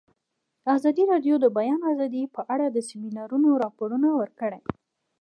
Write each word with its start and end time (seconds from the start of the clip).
ازادي 0.75 1.03
راډیو 1.11 1.35
د 1.39 1.41
د 1.43 1.45
بیان 1.57 1.79
آزادي 1.91 2.23
په 2.35 2.41
اړه 2.53 2.65
د 2.69 2.77
سیمینارونو 2.89 3.49
راپورونه 3.63 4.07
ورکړي. 4.19 4.61